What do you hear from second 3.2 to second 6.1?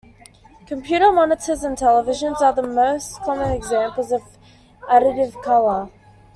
common examples of additive color.